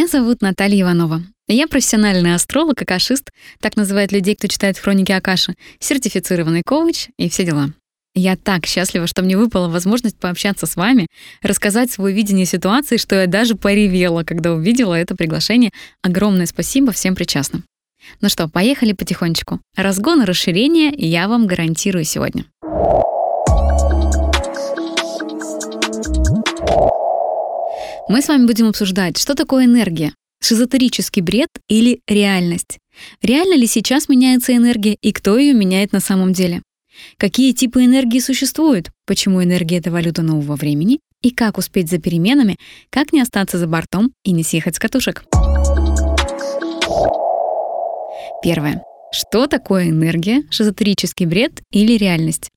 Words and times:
Меня 0.00 0.08
зовут 0.08 0.40
Наталья 0.40 0.80
Иванова. 0.80 1.22
Я 1.46 1.68
профессиональный 1.68 2.34
астролог, 2.34 2.80
акашист, 2.80 3.30
так 3.60 3.76
называют 3.76 4.12
людей, 4.12 4.34
кто 4.34 4.48
читает 4.48 4.78
хроники 4.78 5.12
Акаши, 5.12 5.56
сертифицированный 5.78 6.62
коуч 6.64 7.08
и 7.18 7.28
все 7.28 7.44
дела. 7.44 7.74
Я 8.14 8.38
так 8.38 8.64
счастлива, 8.64 9.06
что 9.06 9.20
мне 9.20 9.36
выпала 9.36 9.68
возможность 9.68 10.18
пообщаться 10.18 10.64
с 10.64 10.76
вами, 10.76 11.06
рассказать 11.42 11.90
свое 11.90 12.16
видение 12.16 12.46
ситуации, 12.46 12.96
что 12.96 13.14
я 13.14 13.26
даже 13.26 13.56
поревела, 13.56 14.24
когда 14.24 14.54
увидела 14.54 14.94
это 14.94 15.14
приглашение. 15.14 15.70
Огромное 16.00 16.46
спасибо 16.46 16.92
всем 16.92 17.14
причастным. 17.14 17.64
Ну 18.22 18.30
что, 18.30 18.48
поехали 18.48 18.94
потихонечку. 18.94 19.60
Разгон 19.76 20.22
и 20.22 20.24
расширение 20.24 20.94
я 20.96 21.28
вам 21.28 21.46
гарантирую 21.46 22.04
сегодня. 22.06 22.46
Мы 28.10 28.22
с 28.22 28.26
вами 28.26 28.44
будем 28.44 28.66
обсуждать, 28.66 29.18
что 29.18 29.36
такое 29.36 29.66
энергия, 29.66 30.12
шизотерический 30.42 31.22
бред 31.22 31.48
или 31.68 32.00
реальность. 32.08 32.78
Реально 33.22 33.54
ли 33.54 33.68
сейчас 33.68 34.08
меняется 34.08 34.56
энергия 34.56 34.96
и 35.00 35.12
кто 35.12 35.38
ее 35.38 35.54
меняет 35.54 35.92
на 35.92 36.00
самом 36.00 36.32
деле? 36.32 36.60
Какие 37.18 37.52
типы 37.52 37.84
энергии 37.84 38.18
существуют? 38.18 38.90
Почему 39.06 39.44
энергия— 39.44 39.76
это 39.78 39.92
валюта 39.92 40.22
нового 40.22 40.56
времени? 40.56 40.98
И 41.22 41.30
как 41.30 41.56
успеть 41.56 41.88
за 41.88 41.98
переменами? 41.98 42.56
Как 42.90 43.12
не 43.12 43.20
остаться 43.20 43.58
за 43.58 43.68
бортом 43.68 44.12
и 44.24 44.32
не 44.32 44.42
съехать 44.42 44.74
с 44.74 44.80
катушек? 44.80 45.22
Первое. 48.42 48.82
Что 49.12 49.46
такое 49.46 49.90
энергия, 49.90 50.42
шизотерический 50.50 51.26
бред 51.26 51.62
или 51.70 51.96
реальность? 51.96 52.50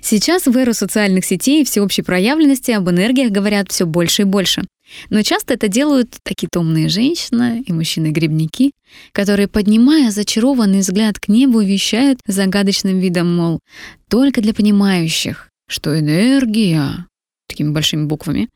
Сейчас 0.00 0.46
в 0.46 0.56
эру 0.56 0.74
социальных 0.74 1.24
сетей 1.24 1.62
и 1.62 1.64
всеобщей 1.64 2.02
проявленности 2.02 2.70
об 2.70 2.88
энергиях 2.90 3.30
говорят 3.30 3.70
все 3.70 3.84
больше 3.84 4.22
и 4.22 4.26
больше. 4.26 4.62
Но 5.10 5.22
часто 5.22 5.54
это 5.54 5.68
делают 5.68 6.16
такие 6.22 6.48
томные 6.52 6.88
женщины 6.88 7.62
и 7.66 7.72
мужчины-грибники, 7.72 8.72
которые, 9.12 9.48
поднимая 9.48 10.10
зачарованный 10.10 10.80
взгляд 10.80 11.18
к 11.18 11.28
небу, 11.28 11.60
вещают 11.60 12.20
загадочным 12.26 12.98
видом, 12.98 13.34
мол, 13.34 13.60
только 14.08 14.40
для 14.42 14.52
понимающих, 14.52 15.48
что 15.66 15.98
энергия, 15.98 17.06
такими 17.48 17.70
большими 17.70 18.04
буквами, 18.04 18.48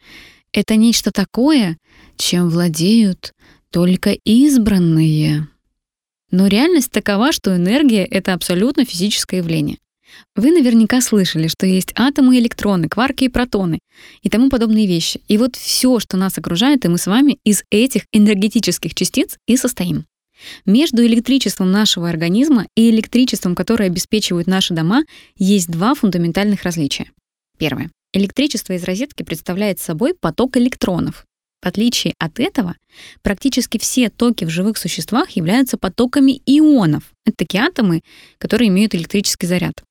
это 0.52 0.76
нечто 0.76 1.10
такое, 1.10 1.78
чем 2.16 2.50
владеют 2.50 3.32
только 3.70 4.12
избранные. 4.24 5.48
Но 6.30 6.46
реальность 6.48 6.90
такова, 6.90 7.32
что 7.32 7.56
энергия— 7.56 8.04
это 8.10 8.34
абсолютно 8.34 8.84
физическое 8.84 9.38
явление. 9.38 9.78
Вы 10.34 10.50
наверняка 10.50 11.00
слышали, 11.00 11.48
что 11.48 11.66
есть 11.66 11.92
атомы 11.96 12.38
электроны, 12.38 12.88
кварки 12.88 13.24
и 13.24 13.28
протоны 13.28 13.78
и 14.22 14.28
тому 14.28 14.50
подобные 14.50 14.86
вещи. 14.86 15.20
И 15.28 15.38
вот 15.38 15.56
все, 15.56 15.98
что 15.98 16.16
нас 16.16 16.36
окружает, 16.38 16.84
и 16.84 16.88
мы 16.88 16.98
с 16.98 17.06
вами 17.06 17.38
из 17.44 17.64
этих 17.70 18.02
энергетических 18.12 18.94
частиц 18.94 19.38
и 19.46 19.56
состоим. 19.56 20.04
Между 20.66 21.04
электричеством 21.04 21.70
нашего 21.72 22.08
организма 22.08 22.66
и 22.76 22.90
электричеством, 22.90 23.54
которое 23.54 23.86
обеспечивают 23.86 24.46
наши 24.46 24.74
дома, 24.74 25.04
есть 25.36 25.68
два 25.70 25.94
фундаментальных 25.94 26.62
различия. 26.62 27.10
Первое. 27.58 27.90
Электричество 28.12 28.74
из 28.74 28.84
розетки 28.84 29.22
представляет 29.22 29.80
собой 29.80 30.14
поток 30.14 30.56
электронов. 30.56 31.24
В 31.62 31.66
отличие 31.66 32.14
от 32.18 32.38
этого, 32.38 32.76
практически 33.22 33.78
все 33.78 34.08
токи 34.10 34.44
в 34.44 34.50
живых 34.50 34.78
существах 34.78 35.30
являются 35.30 35.76
потоками 35.76 36.40
ионов. 36.46 37.12
Это 37.24 37.38
такие 37.38 37.64
атомы, 37.64 38.02
которые 38.38 38.68
имеют 38.68 38.94
электрический 38.94 39.46
заряд. 39.46 39.82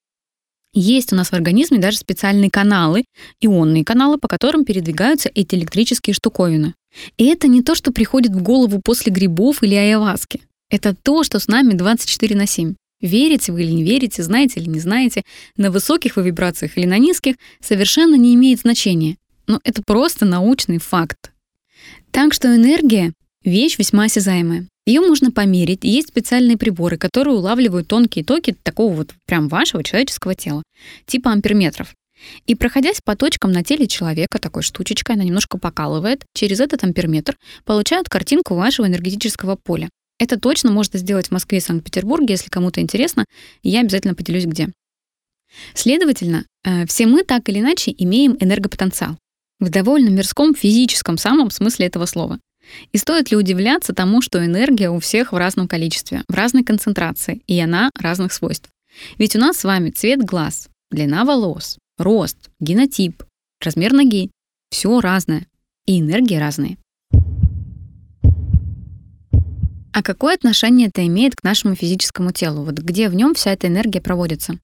Есть 0.77 1.13
у 1.13 1.15
нас 1.15 1.29
в 1.29 1.33
организме 1.33 1.79
даже 1.79 1.97
специальные 1.97 2.51
каналы, 2.51 3.05
ионные 3.39 3.85
каналы, 3.85 4.17
по 4.17 4.27
которым 4.27 4.65
передвигаются 4.65 5.31
эти 5.33 5.55
электрические 5.55 6.13
штуковины. 6.13 6.73
И 7.17 7.27
это 7.27 7.47
не 7.47 7.63
то, 7.63 7.75
что 7.75 7.93
приходит 7.93 8.33
в 8.33 8.41
голову 8.41 8.81
после 8.83 9.09
грибов 9.13 9.63
или 9.63 9.73
айаваски. 9.73 10.41
Это 10.69 10.93
то, 10.93 11.23
что 11.23 11.39
с 11.39 11.47
нами 11.47 11.73
24 11.73 12.35
на 12.35 12.45
7. 12.45 12.75
Верите 12.99 13.53
вы 13.53 13.63
или 13.63 13.71
не 13.71 13.83
верите, 13.83 14.21
знаете 14.21 14.59
или 14.59 14.67
не 14.67 14.79
знаете, 14.79 15.23
на 15.55 15.71
высоких 15.71 16.17
вы 16.17 16.23
вибрациях 16.23 16.77
или 16.77 16.85
на 16.85 16.97
низких, 16.97 17.35
совершенно 17.61 18.15
не 18.15 18.35
имеет 18.35 18.59
значения. 18.59 19.15
Но 19.47 19.61
это 19.63 19.81
просто 19.81 20.25
научный 20.25 20.79
факт. 20.79 21.31
Так 22.11 22.33
что 22.33 22.53
энергия— 22.53 23.13
вещь 23.45 23.77
весьма 23.77 24.05
осязаемая. 24.05 24.67
Ее 24.85 25.01
можно 25.01 25.31
померить, 25.31 25.83
есть 25.83 26.09
специальные 26.09 26.57
приборы, 26.57 26.97
которые 26.97 27.35
улавливают 27.35 27.87
тонкие 27.87 28.23
токи 28.23 28.55
такого 28.63 28.93
вот 28.93 29.13
прям 29.25 29.47
вашего 29.47 29.83
человеческого 29.83 30.35
тела, 30.35 30.61
типа 31.07 31.31
амперметров. 31.31 31.95
И 32.45 32.55
проходясь 32.55 33.01
по 33.03 33.15
точкам 33.15 33.51
на 33.51 33.63
теле 33.63 33.87
человека, 33.87 34.39
такой 34.39 34.61
штучечкой, 34.63 35.15
она 35.15 35.23
немножко 35.23 35.57
покалывает, 35.57 36.23
через 36.33 36.59
этот 36.59 36.83
амперметр 36.83 37.35
получают 37.65 38.09
картинку 38.09 38.55
вашего 38.55 38.85
энергетического 38.85 39.55
поля. 39.55 39.89
Это 40.17 40.39
точно 40.39 40.71
можно 40.71 40.97
сделать 40.99 41.27
в 41.27 41.31
Москве 41.31 41.57
и 41.57 41.61
Санкт-Петербурге, 41.61 42.35
если 42.35 42.49
кому-то 42.49 42.79
интересно, 42.79 43.25
я 43.63 43.81
обязательно 43.81 44.15
поделюсь 44.15 44.45
где. 44.45 44.69
Следовательно, 45.73 46.45
э, 46.63 46.85
все 46.85 47.05
мы 47.05 47.23
так 47.23 47.49
или 47.49 47.59
иначе 47.59 47.93
имеем 47.97 48.37
энергопотенциал. 48.39 49.17
В 49.59 49.69
довольно 49.69 50.09
мирском 50.09 50.53
физическом 50.53 51.17
самом 51.17 51.49
смысле 51.49 51.87
этого 51.87 52.05
слова. 52.05 52.39
И 52.91 52.97
стоит 52.97 53.31
ли 53.31 53.37
удивляться 53.37 53.93
тому, 53.93 54.21
что 54.21 54.43
энергия 54.43 54.89
у 54.89 54.99
всех 54.99 55.31
в 55.31 55.37
разном 55.37 55.67
количестве, 55.67 56.23
в 56.27 56.33
разной 56.33 56.63
концентрации, 56.63 57.41
и 57.47 57.59
она 57.59 57.89
разных 57.99 58.33
свойств? 58.33 58.69
Ведь 59.17 59.35
у 59.35 59.39
нас 59.39 59.57
с 59.57 59.63
вами 59.63 59.89
цвет 59.91 60.23
глаз, 60.23 60.69
длина 60.91 61.25
волос, 61.25 61.77
рост, 61.97 62.49
генотип, 62.59 63.23
размер 63.61 63.93
ноги— 63.93 64.31
все 64.69 64.99
разное, 64.99 65.47
и 65.85 65.99
энергии 65.99 66.35
разные. 66.35 66.77
А 69.93 70.03
какое 70.03 70.35
отношение 70.35 70.89
это 70.89 71.05
имеет 71.07 71.35
к 71.35 71.43
нашему 71.43 71.75
физическому 71.75 72.31
телу? 72.31 72.65
Вот 72.65 72.79
где 72.79 73.07
в 73.07 73.15
нем 73.15 73.33
вся 73.33 73.51
эта 73.51 73.67
энергия 73.67 74.01
проводится? 74.01 74.59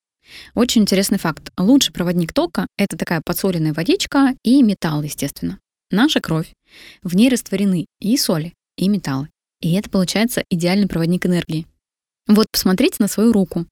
Очень 0.56 0.82
интересный 0.82 1.20
факт. 1.20 1.52
Лучший 1.58 1.94
проводник 1.94 2.34
тока— 2.34 2.68
это 2.78 2.98
такая 2.98 3.22
подсоленная 3.26 3.74
водичка 3.74 4.36
и 4.44 4.62
металл, 4.62 5.04
естественно. 5.04 5.60
Наша 5.90 6.20
кровь. 6.20 6.52
В 7.04 7.16
ней 7.16 7.30
растворены 7.30 7.86
и 8.00 8.18
соли, 8.18 8.54
и 8.78 8.88
металлы. 8.88 9.30
И 9.62 9.74
это 9.74 9.90
получается 9.90 10.44
идеальный 10.50 10.88
проводник 10.88 11.26
энергии. 11.26 11.68
Вот 12.28 12.48
посмотрите 12.52 12.98
на 13.00 13.08
свою 13.08 13.34
руку 13.34 13.66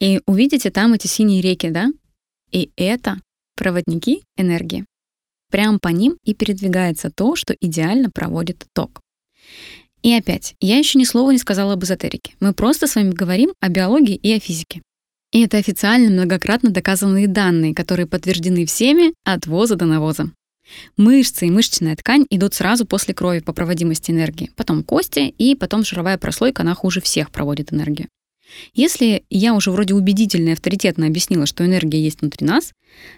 и 0.00 0.20
увидите 0.26 0.70
там 0.70 0.92
эти 0.92 1.06
синие 1.06 1.42
реки, 1.42 1.70
да? 1.70 1.88
И 2.50 2.70
это 2.76 3.18
проводники 3.56 4.22
энергии. 4.36 4.84
Прямо 5.50 5.78
по 5.78 5.88
ним 5.88 6.16
и 6.24 6.34
передвигается 6.34 7.10
то, 7.10 7.36
что 7.36 7.54
идеально 7.60 8.10
проводит 8.10 8.66
ток. 8.72 9.00
И 10.02 10.12
опять, 10.12 10.54
я 10.60 10.78
еще 10.78 10.98
ни 10.98 11.04
слова 11.04 11.30
не 11.30 11.38
сказала 11.38 11.72
об 11.72 11.84
эзотерике. 11.84 12.34
Мы 12.40 12.52
просто 12.52 12.86
с 12.86 12.94
вами 12.94 13.10
говорим 13.10 13.52
о 13.60 13.68
биологии 13.68 14.14
и 14.14 14.32
о 14.32 14.40
физике. 14.40 14.82
И 15.32 15.42
это 15.42 15.58
официально 15.58 16.10
многократно 16.10 16.70
доказанные 16.70 17.26
данные, 17.26 17.74
которые 17.74 18.06
подтверждены 18.06 18.66
всеми 18.66 19.14
от 19.24 19.46
воза 19.46 19.76
до 19.76 19.84
навоза. 19.84 20.30
Мышцы 20.96 21.46
и 21.46 21.50
мышечная 21.50 21.96
ткань 21.96 22.26
идут 22.30 22.54
сразу 22.54 22.86
после 22.86 23.14
крови 23.14 23.40
по 23.40 23.52
проводимости 23.52 24.10
энергии, 24.10 24.50
потом 24.56 24.82
кости 24.82 25.34
и 25.38 25.54
потом 25.54 25.84
жировая 25.84 26.18
прослойка, 26.18 26.62
она 26.62 26.74
хуже 26.74 27.00
всех 27.00 27.30
проводит 27.30 27.72
энергию. 27.72 28.08
Если 28.74 29.24
я 29.30 29.54
уже 29.54 29.70
вроде 29.70 29.94
убедительно 29.94 30.50
и 30.50 30.52
авторитетно 30.52 31.06
объяснила, 31.06 31.46
что 31.46 31.64
энергия 31.64 32.00
есть 32.00 32.20
внутри 32.20 32.46
нас, 32.46 32.72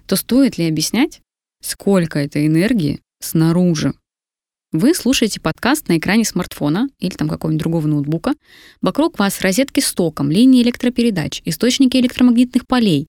то 0.06 0.16
стоит 0.16 0.58
ли 0.58 0.66
объяснять, 0.66 1.20
сколько 1.60 2.18
этой 2.18 2.46
энергии 2.46 3.00
снаружи? 3.20 3.94
Вы 4.70 4.94
слушаете 4.94 5.40
подкаст 5.40 5.88
на 5.88 5.96
экране 5.96 6.24
смартфона 6.26 6.88
или 6.98 7.14
там 7.14 7.28
какого-нибудь 7.28 7.62
другого 7.62 7.86
ноутбука. 7.86 8.34
Вокруг 8.82 9.18
вас 9.18 9.40
розетки 9.40 9.80
с 9.80 9.94
током, 9.94 10.30
линии 10.30 10.62
электропередач, 10.62 11.40
источники 11.46 11.96
электромагнитных 11.96 12.66
полей, 12.66 13.06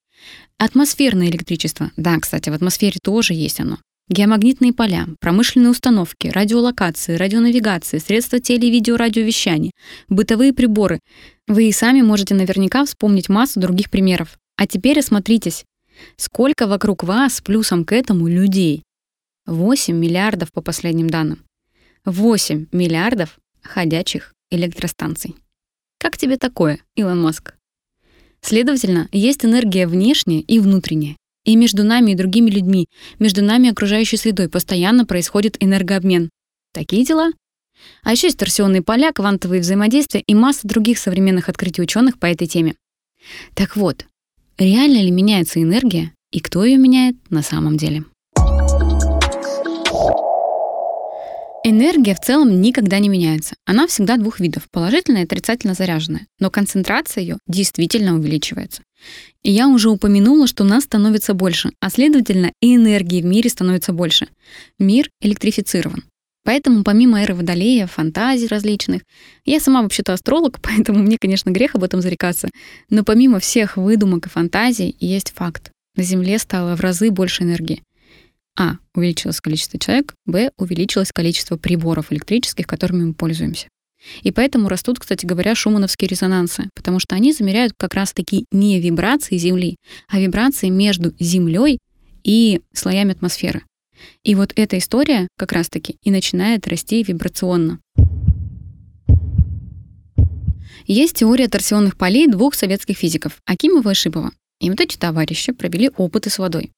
атмосферное 0.58 1.28
электричество. 1.28 1.92
Да, 1.98 2.18
кстати, 2.18 2.50
в 2.50 2.54
атмосфере 2.54 3.00
тоже 3.04 3.34
есть 3.34 3.60
оно. 3.60 3.78
Геомагнитные 4.10 4.74
поля, 4.74 5.08
промышленные 5.20 5.70
установки, 5.70 6.30
радиолокации, 6.30 7.16
радионавигации, 7.16 8.00
средства 8.00 8.40
теле- 8.40 8.68
и 8.68 8.72
видеорадиовещания, 8.72 9.72
бытовые 10.08 10.52
приборы. 10.52 11.00
Вы 11.48 11.70
и 11.70 11.72
сами 11.72 12.02
можете 12.02 12.34
наверняка 12.34 12.84
вспомнить 12.86 13.30
массу 13.30 13.60
других 13.60 13.92
примеров. 13.92 14.40
А 14.58 14.66
теперь 14.66 15.00
осмотритесь. 15.00 15.64
Сколько 16.18 16.66
вокруг 16.66 17.04
вас 17.04 17.40
плюсом 17.42 17.86
к 17.86 17.94
этому 17.94 18.28
людей? 18.28 18.82
8 19.46 19.96
миллиардов 19.96 20.52
по 20.52 20.62
последним 20.62 21.10
данным. 21.10 21.44
8 22.06 22.66
миллиардов 22.72 23.38
ходячих 23.62 24.34
электростанций. 24.50 25.36
Как 26.00 26.18
тебе 26.18 26.38
такое, 26.38 26.80
Илон 26.96 27.22
Маск? 27.22 27.54
Следовательно, 28.42 29.08
есть 29.12 29.46
энергия 29.46 29.86
внешняя 29.86 30.40
и 30.40 30.60
внутренняя. 30.60 31.16
И 31.50 31.56
между 31.56 31.84
нами 31.84 32.12
и 32.12 32.16
другими 32.16 32.52
людьми, 32.52 32.88
между 33.18 33.44
нами 33.44 33.66
и 33.66 33.72
окружающей 33.72 34.18
средой 34.18 34.50
постоянно 34.50 35.08
происходит 35.08 35.58
энергообмен. 35.60 36.30
Такие 36.76 37.04
дела. 37.04 37.32
А 38.04 38.12
еще 38.12 38.28
есть 38.28 38.38
торсионные 38.38 38.84
поля, 38.84 39.12
квантовые 39.12 39.62
взаимодействия 39.62 40.22
и 40.22 40.36
масса 40.36 40.68
других 40.68 41.00
современных 41.00 41.50
открытий 41.50 41.82
ученых 41.82 42.20
по 42.20 42.28
этой 42.28 42.46
теме. 42.46 42.76
Так 43.56 43.76
вот, 43.76 44.06
реально 44.60 45.02
ли 45.02 45.10
меняется 45.10 45.60
энергия 45.60 46.14
и 46.32 46.40
кто 46.40 46.64
ее 46.64 46.78
меняет 46.78 47.16
на 47.32 47.42
самом 47.42 47.78
деле? 47.78 48.06
Энергия 51.66 52.16
в 52.16 52.22
целом 52.22 52.62
никогда 52.62 53.00
не 53.00 53.10
меняется. 53.10 53.56
Она 53.66 53.86
всегда 53.86 54.16
двух 54.16 54.40
видов– 54.40 54.68
положительная 54.72 55.22
и 55.22 55.26
отрицательно 55.26 55.74
заряженная. 55.74 56.26
Но 56.40 56.50
концентрация 56.50 57.22
ее 57.22 57.38
действительно 57.48 58.16
увеличивается. 58.16 58.82
И 59.44 59.52
я 59.52 59.68
уже 59.68 59.90
упомянула, 59.90 60.48
что 60.48 60.64
нас 60.64 60.86
становится 60.86 61.34
больше, 61.34 61.72
а 61.82 61.90
следовательно 61.90 62.54
и 62.62 62.76
энергии 62.76 63.22
в 63.22 63.26
мире 63.26 63.50
становится 63.50 63.92
больше. 63.92 64.30
Мир 64.80 65.10
электрифицирован. 65.22 66.06
Поэтому 66.46 66.84
помимо 66.84 67.22
эры 67.22 67.36
Водолея, 67.36 67.88
фантазий 67.88 68.48
различных, 68.48 69.02
я 69.44 69.60
сама 69.60 69.82
вообще-то 69.82 70.14
астролог, 70.14 70.60
поэтому 70.64 71.00
мне, 71.00 71.18
конечно, 71.20 71.50
грех 71.50 71.76
об 71.76 71.84
этом 71.84 72.02
зарекаться, 72.02 72.50
но 72.90 73.04
помимо 73.04 73.40
всех 73.40 73.76
выдумок 73.76 74.28
и 74.28 74.30
фантазий 74.30 74.96
есть 75.00 75.34
факт. 75.36 75.72
На 75.98 76.04
Земле 76.04 76.40
стало 76.40 76.78
в 76.78 76.80
разы 76.80 77.12
больше 77.12 77.44
энергии. 77.44 77.84
А. 78.60 78.76
Увеличилось 78.94 79.40
количество 79.40 79.80
человек. 79.80 80.14
Б. 80.26 80.52
Увеличилось 80.58 81.14
количество 81.14 81.56
приборов 81.56 82.12
электрических, 82.12 82.68
которыми 82.68 83.06
мы 83.06 83.14
пользуемся. 83.14 83.70
И 84.22 84.32
поэтому 84.32 84.68
растут, 84.68 85.00
кстати 85.00 85.26
говоря, 85.26 85.56
шумановские 85.56 86.10
резонансы, 86.10 86.70
потому 86.76 87.00
что 87.00 87.16
они 87.16 87.32
замеряют 87.32 87.74
как 87.78 87.94
раз-таки 87.94 88.46
не 88.52 88.82
вибрации 88.82 89.38
Земли, 89.38 89.78
а 90.10 90.20
вибрации 90.20 90.68
между 90.68 91.14
Землей 91.20 91.80
и 92.26 92.62
слоями 92.74 93.14
атмосферы. 93.14 93.64
И 94.24 94.36
вот 94.36 94.52
эта 94.58 94.78
история 94.78 95.30
как 95.38 95.54
раз-таки 95.54 95.96
и 96.04 96.12
начинает 96.12 96.68
расти 96.68 97.02
вибрационно. 97.02 97.80
Есть 100.86 101.18
теория 101.18 101.48
торсионных 101.48 101.98
полей 101.98 102.28
двух 102.28 102.56
советских 102.56 102.98
физиков– 102.98 103.38
Акимова 103.46 103.92
и 103.92 103.94
Шипова. 103.94 104.32
И 104.60 104.70
вот 104.70 104.82
эти 104.82 104.98
товарищи 104.98 105.54
провели 105.54 105.90
опыты 105.96 106.30
с 106.30 106.40
водой. 106.40 106.72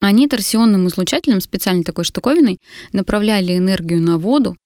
Они 0.00 0.28
торсионным 0.28 0.88
излучателем, 0.88 1.40
специальной 1.40 1.84
такой 1.84 2.04
штуковиной, 2.04 2.58
направляли 2.92 3.56
энергию 3.56 4.00
на 4.00 4.18
воду, 4.18 4.56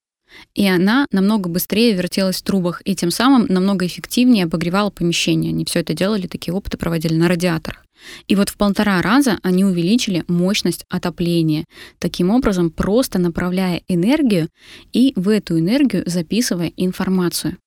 и 0.53 0.65
она 0.67 1.07
намного 1.11 1.49
быстрее 1.49 1.93
вертелась 1.93 2.37
в 2.37 2.43
трубах, 2.43 2.81
и 2.85 2.95
тем 2.95 3.11
самым 3.11 3.45
намного 3.47 3.85
эффективнее 3.85 4.45
обогревала 4.45 4.89
помещение. 4.89 5.51
Они 5.51 5.65
все 5.65 5.79
это 5.79 5.93
делали, 5.93 6.27
такие 6.27 6.53
опыты 6.53 6.77
проводили 6.77 7.15
на 7.15 7.27
радиаторах. 7.27 7.85
И 8.27 8.35
вот 8.35 8.49
в 8.49 8.57
полтора 8.57 9.01
раза 9.01 9.39
они 9.41 9.63
увеличили 9.63 10.23
мощность 10.27 10.85
отопления, 10.89 11.65
таким 11.99 12.29
образом 12.29 12.69
просто 12.69 13.19
направляя 13.19 13.81
энергию 13.87 14.49
и 14.91 15.13
в 15.15 15.29
эту 15.29 15.59
энергию 15.59 16.03
записывая 16.05 16.71
информацию. 16.75 17.57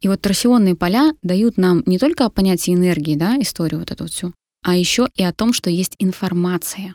И 0.00 0.08
вот 0.08 0.20
торсионные 0.20 0.76
поля 0.76 1.12
дают 1.22 1.56
нам 1.56 1.82
не 1.86 1.98
только 1.98 2.24
о 2.24 2.30
понятии 2.30 2.72
энергии, 2.74 3.16
да, 3.16 3.36
историю 3.40 3.80
вот 3.80 3.90
эту 3.90 4.06
всю, 4.06 4.32
а 4.62 4.76
еще 4.76 5.08
и 5.14 5.22
о 5.22 5.32
том, 5.32 5.52
что 5.52 5.70
есть 5.70 5.94
информация. 5.98 6.94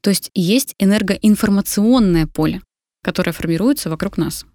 То 0.00 0.10
есть 0.10 0.30
есть 0.34 0.74
энергоинформационное 0.78 2.26
поле, 2.26 2.62
которое 3.02 3.32
формируется 3.32 3.90
вокруг 3.90 4.16
нас. 4.16 4.46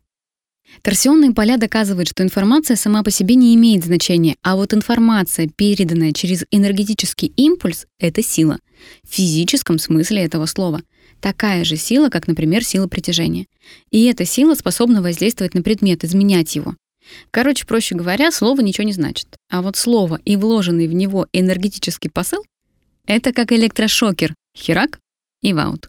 Торсионные 0.82 1.34
поля 1.34 1.58
доказывают, 1.58 2.08
что 2.10 2.24
информация 2.24 2.78
сама 2.78 3.04
по 3.04 3.12
себе 3.12 3.36
не 3.36 3.54
имеет 3.56 3.84
значения, 3.84 4.36
а 4.42 4.56
вот 4.56 4.74
информация, 4.74 5.50
переданная 5.54 6.14
через 6.14 6.46
энергетический 6.50 7.34
импульс,— 7.36 7.86
это 8.00 8.24
сила. 8.24 8.58
В 9.04 9.14
физическом 9.14 9.78
смысле 9.80 10.24
этого 10.24 10.46
слова. 10.46 10.82
Такая 11.20 11.66
же 11.66 11.76
сила, 11.76 12.10
как, 12.10 12.28
например, 12.28 12.64
сила 12.64 12.88
притяжения. 12.88 13.46
И 13.92 14.06
эта 14.06 14.26
сила 14.26 14.56
способна 14.56 15.02
воздействовать 15.02 15.54
на 15.54 15.62
предмет, 15.62 16.04
изменять 16.04 16.56
его. 16.56 16.76
Короче, 17.32 17.66
проще 17.66 17.96
говоря, 17.96 18.32
слово 18.32 18.62
ничего 18.62 18.86
не 18.86 18.94
значит. 18.94 19.28
А 19.50 19.62
вот 19.62 19.76
слово 19.76 20.20
и 20.26 20.36
вложенный 20.36 20.88
в 20.88 20.94
него 20.94 21.28
энергетический 21.34 22.10
посыл— 22.10 22.44
это 23.06 23.34
как 23.34 23.52
электрошокер. 23.52 24.34
Херак 24.56 25.00
и 25.42 25.54
ваут. 25.54 25.88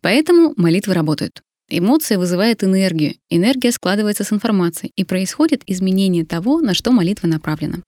Поэтому 0.00 0.54
молитвы 0.56 0.94
работают. 0.94 1.42
Эмоция 1.68 2.18
вызывает 2.18 2.64
энергию, 2.64 3.14
энергия 3.28 3.70
складывается 3.70 4.24
с 4.24 4.32
информацией, 4.32 4.90
и 4.96 5.04
происходит 5.04 5.62
изменение 5.66 6.24
того, 6.24 6.60
на 6.60 6.74
что 6.74 6.90
молитва 6.90 7.28
направлена. 7.28 7.78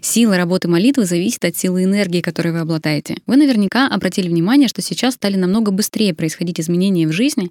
Сила 0.00 0.36
работы 0.36 0.68
молитвы 0.68 1.04
зависит 1.04 1.44
от 1.44 1.56
силы 1.56 1.84
энергии, 1.84 2.20
которой 2.20 2.52
вы 2.52 2.60
обладаете. 2.60 3.16
Вы 3.26 3.36
наверняка 3.36 3.86
обратили 3.88 4.28
внимание, 4.28 4.68
что 4.68 4.82
сейчас 4.82 5.14
стали 5.14 5.36
намного 5.36 5.70
быстрее 5.70 6.14
происходить 6.14 6.60
изменения 6.60 7.06
в 7.06 7.12
жизни, 7.12 7.50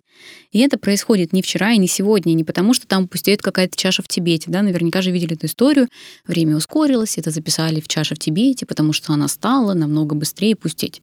и 0.51 0.59
это 0.59 0.77
происходит 0.77 1.33
не 1.33 1.41
вчера 1.41 1.71
и 1.71 1.77
не 1.77 1.87
сегодня, 1.87 2.31
и 2.31 2.35
не 2.35 2.43
потому, 2.43 2.73
что 2.73 2.87
там 2.87 3.07
пустеет 3.07 3.41
какая-то 3.41 3.75
чаша 3.77 4.01
в 4.01 4.07
Тибете, 4.07 4.49
да, 4.51 4.61
наверняка 4.61 5.01
же 5.01 5.11
видели 5.11 5.35
эту 5.35 5.47
историю, 5.47 5.87
время 6.27 6.55
ускорилось, 6.55 7.17
это 7.17 7.31
записали 7.31 7.79
в 7.81 7.87
чаше 7.87 8.15
в 8.15 8.19
Тибете, 8.19 8.65
потому 8.65 8.93
что 8.93 9.13
она 9.13 9.27
стала 9.27 9.73
намного 9.73 10.15
быстрее 10.15 10.55
пустеть. 10.55 11.01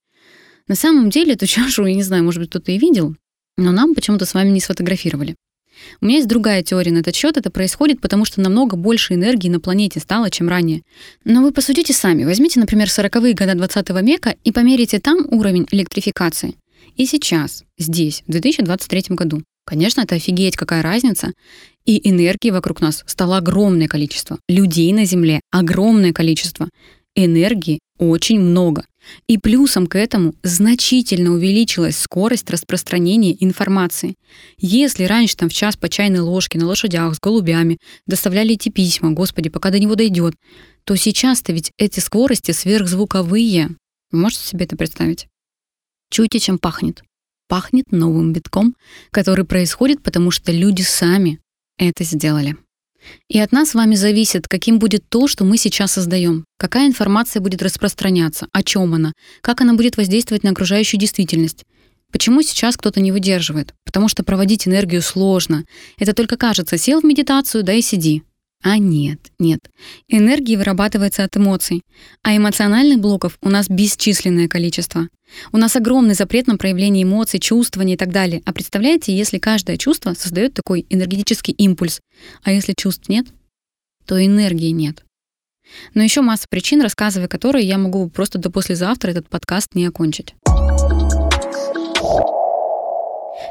На 0.68 0.74
самом 0.74 1.10
деле 1.10 1.34
эту 1.34 1.46
чашу, 1.46 1.86
я 1.86 1.94
не 1.94 2.02
знаю, 2.02 2.24
может 2.24 2.40
быть, 2.40 2.50
кто-то 2.50 2.72
и 2.72 2.78
видел, 2.78 3.14
но 3.56 3.72
нам 3.72 3.94
почему-то 3.94 4.26
с 4.26 4.34
вами 4.34 4.50
не 4.50 4.60
сфотографировали. 4.60 5.36
У 6.00 6.06
меня 6.06 6.16
есть 6.16 6.28
другая 6.28 6.62
теория 6.62 6.92
на 6.92 6.98
этот 6.98 7.14
счет. 7.14 7.36
Это 7.36 7.50
происходит, 7.50 8.00
потому 8.00 8.24
что 8.24 8.40
намного 8.40 8.76
больше 8.76 9.14
энергии 9.14 9.48
на 9.48 9.60
планете 9.60 10.00
стало, 10.00 10.30
чем 10.30 10.48
ранее. 10.48 10.82
Но 11.24 11.42
вы 11.42 11.52
посудите 11.52 11.92
сами. 11.92 12.24
Возьмите, 12.24 12.60
например, 12.60 12.88
40-е 12.88 13.34
годы 13.34 13.54
20 13.54 13.90
века 14.02 14.36
и 14.44 14.52
померите 14.52 14.98
там 14.98 15.26
уровень 15.30 15.66
электрификации. 15.70 16.54
И 16.96 17.06
сейчас, 17.06 17.64
здесь, 17.78 18.22
в 18.26 18.32
2023 18.32 19.04
году. 19.10 19.42
Конечно, 19.66 20.00
это 20.00 20.14
офигеть, 20.14 20.56
какая 20.56 20.82
разница. 20.82 21.32
И 21.84 22.08
энергии 22.08 22.50
вокруг 22.50 22.80
нас 22.80 23.02
стало 23.06 23.38
огромное 23.38 23.88
количество. 23.88 24.38
Людей 24.48 24.92
на 24.92 25.04
Земле 25.04 25.40
огромное 25.50 26.12
количество. 26.12 26.68
Энергии 27.14 27.80
очень 27.98 28.40
много. 28.40 28.84
И 29.26 29.38
плюсом 29.38 29.86
к 29.86 29.96
этому 29.96 30.34
значительно 30.42 31.32
увеличилась 31.32 31.98
скорость 31.98 32.50
распространения 32.50 33.36
информации. 33.44 34.14
Если 34.58 35.04
раньше 35.04 35.36
там 35.36 35.48
в 35.48 35.52
час 35.52 35.76
по 35.76 35.88
чайной 35.88 36.20
ложке 36.20 36.58
на 36.58 36.66
лошадях 36.66 37.14
с 37.14 37.20
голубями 37.20 37.78
доставляли 38.06 38.54
эти 38.54 38.68
письма, 38.68 39.12
господи, 39.12 39.48
пока 39.48 39.70
до 39.70 39.78
него 39.78 39.94
дойдет, 39.94 40.34
то 40.84 40.96
сейчас-то 40.96 41.52
ведь 41.52 41.72
эти 41.78 42.00
скорости 42.00 42.52
сверхзвуковые. 42.52 43.70
Вы 44.10 44.18
можете 44.18 44.44
себе 44.44 44.64
это 44.66 44.76
представить? 44.76 45.26
Чуйте, 46.10 46.38
чем 46.38 46.58
пахнет. 46.58 47.02
Пахнет 47.48 47.92
новым 47.92 48.32
битком, 48.32 48.74
который 49.10 49.44
происходит, 49.44 50.02
потому 50.02 50.30
что 50.30 50.52
люди 50.52 50.82
сами 50.82 51.40
это 51.78 52.04
сделали. 52.04 52.56
И 53.28 53.38
от 53.38 53.52
нас 53.52 53.70
с 53.70 53.74
вами 53.74 53.94
зависит, 53.94 54.48
каким 54.48 54.78
будет 54.78 55.08
то, 55.08 55.26
что 55.28 55.44
мы 55.44 55.56
сейчас 55.56 55.92
создаем, 55.92 56.44
какая 56.58 56.86
информация 56.86 57.40
будет 57.40 57.62
распространяться, 57.62 58.48
о 58.52 58.62
чем 58.62 58.94
она, 58.94 59.12
как 59.40 59.60
она 59.60 59.74
будет 59.74 59.96
воздействовать 59.96 60.42
на 60.42 60.50
окружающую 60.50 61.00
действительность. 61.00 61.64
Почему 62.12 62.42
сейчас 62.42 62.76
кто-то 62.76 63.00
не 63.00 63.12
выдерживает? 63.12 63.74
Потому 63.84 64.08
что 64.08 64.22
проводить 64.22 64.66
энергию 64.66 65.02
сложно. 65.02 65.64
Это 65.98 66.14
только 66.14 66.36
кажется, 66.36 66.78
сел 66.78 67.00
в 67.00 67.04
медитацию, 67.04 67.64
да 67.64 67.72
и 67.72 67.82
сиди. 67.82 68.22
А 68.68 68.78
нет, 68.78 69.20
нет. 69.38 69.60
Энергия 70.08 70.56
вырабатывается 70.56 71.22
от 71.22 71.36
эмоций, 71.36 71.82
а 72.24 72.36
эмоциональных 72.36 72.98
блоков 72.98 73.38
у 73.40 73.48
нас 73.48 73.68
бесчисленное 73.68 74.48
количество. 74.48 75.06
У 75.52 75.56
нас 75.56 75.76
огромный 75.76 76.16
запрет 76.16 76.48
на 76.48 76.56
проявление 76.56 77.04
эмоций, 77.04 77.38
чувствований 77.38 77.94
и 77.94 77.96
так 77.96 78.10
далее. 78.10 78.42
А 78.44 78.52
представляете, 78.52 79.16
если 79.16 79.38
каждое 79.38 79.76
чувство 79.76 80.14
создает 80.14 80.54
такой 80.54 80.84
энергетический 80.90 81.54
импульс, 81.54 82.00
а 82.42 82.50
если 82.50 82.74
чувств 82.76 83.08
нет, 83.08 83.28
то 84.04 84.20
энергии 84.20 84.70
нет. 84.70 85.04
Но 85.94 86.02
еще 86.02 86.22
масса 86.22 86.46
причин, 86.50 86.82
рассказывая 86.82 87.28
которые 87.28 87.64
я 87.64 87.78
могу 87.78 88.10
просто 88.10 88.38
до 88.38 88.50
послезавтра 88.50 89.12
этот 89.12 89.28
подкаст 89.28 89.76
не 89.76 89.86
окончить. 89.86 90.34